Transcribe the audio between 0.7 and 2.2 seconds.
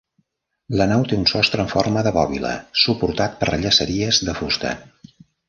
La nau té un sostre amb forma de